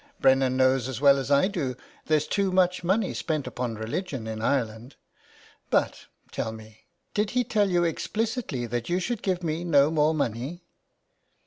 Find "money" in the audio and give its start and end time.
2.83-3.13, 10.15-10.63